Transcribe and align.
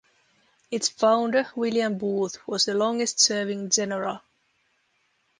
Its 0.71 0.89
founder 0.89 1.47
William 1.55 1.95
Booth 1.95 2.37
was 2.47 2.65
the 2.65 2.73
longest 2.73 3.19
serving 3.19 3.69
general. 3.69 4.19